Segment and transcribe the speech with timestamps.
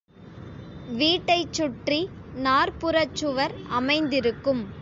[0.91, 1.99] வீட்டைச் சுற்றி
[2.43, 4.63] நாற்புறச் சுவர் அமைந்திருக்கும்.